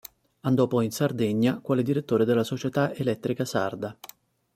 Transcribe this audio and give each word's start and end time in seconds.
Andò 0.39 0.65
poi 0.65 0.85
in 0.85 0.91
Sardegna 0.91 1.59
quale 1.59 1.83
direttore 1.83 2.25
della 2.25 2.43
"Società 2.43 2.91
Elettrica 2.91 3.45
Sarda". 3.45 3.95